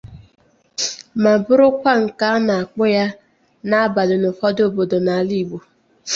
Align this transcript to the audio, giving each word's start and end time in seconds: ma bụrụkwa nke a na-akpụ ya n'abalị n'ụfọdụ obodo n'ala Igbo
ma 1.21 1.31
bụrụkwa 1.43 1.91
nke 2.03 2.25
a 2.35 2.37
na-akpụ 2.47 2.83
ya 2.95 3.05
n'abalị 3.69 4.15
n'ụfọdụ 4.19 4.61
obodo 4.67 4.97
n'ala 5.05 5.33
Igbo 5.41 5.57